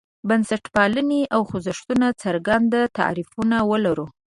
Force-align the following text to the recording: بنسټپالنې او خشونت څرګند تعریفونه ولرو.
بنسټپالنې 0.27 1.21
او 1.35 1.41
خشونت 1.49 2.15
څرګند 2.23 2.71
تعریفونه 2.97 3.57
ولرو. 3.71 4.05